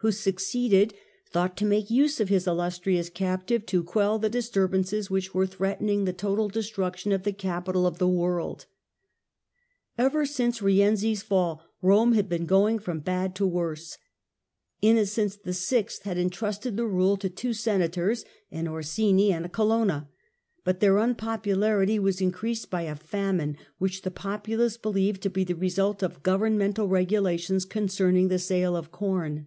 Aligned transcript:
who 0.00 0.10
succeeded, 0.10 0.92
thought 1.30 1.56
to 1.56 1.64
make 1.64 1.88
use 1.88 2.18
of 2.18 2.28
his 2.28 2.48
illustrious 2.48 3.08
captive 3.08 3.64
to 3.64 3.84
quell 3.84 4.18
the 4.18 4.28
disturbances 4.28 5.08
which 5.10 5.32
were 5.32 5.46
threatening 5.46 6.04
the 6.04 6.12
total 6.12 6.48
destruction 6.48 7.12
of 7.12 7.22
the 7.22 7.32
capital 7.32 7.86
of 7.86 7.98
the 7.98 8.08
world, 8.08 8.62
state 9.94 10.02
of 10.02 10.06
Ever 10.06 10.26
since 10.26 10.58
Eienzi's 10.58 11.22
fall, 11.22 11.62
Rome 11.80 12.14
had 12.14 12.28
been 12.28 12.44
going 12.46 12.80
from 12.80 12.96
fall 12.96 12.98
of 12.98 13.04
bad 13.04 13.34
to 13.36 13.46
worse. 13.46 13.96
Innocent 14.80 15.38
VI. 15.44 15.86
had 16.02 16.18
entrusted 16.18 16.76
the 16.76 16.84
rule 16.84 17.16
to 17.18 17.30
^16"=^' 17.30 17.36
two 17.36 17.52
Senators, 17.52 18.24
an 18.50 18.66
Orsini 18.66 19.32
and 19.32 19.46
a 19.46 19.48
Colonna, 19.48 20.08
but 20.64 20.80
their 20.80 20.98
un 20.98 21.14
popularity 21.14 22.00
was 22.00 22.20
increased 22.20 22.70
by 22.70 22.82
a 22.82 22.96
famine 22.96 23.56
which 23.78 24.02
the 24.02 24.10
popu 24.10 24.58
lace 24.58 24.76
believed 24.76 25.22
to 25.22 25.30
be 25.30 25.44
the 25.44 25.54
result 25.54 26.02
of 26.02 26.24
governmental 26.24 26.88
regulations 26.88 27.64
concerning 27.64 28.26
the 28.26 28.40
sale 28.40 28.74
of 28.74 28.90
corn. 28.90 29.46